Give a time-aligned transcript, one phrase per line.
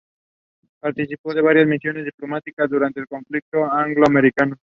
[0.79, 4.55] Participó de varias misiones diplomáticas durante el conflicto anglo-americano.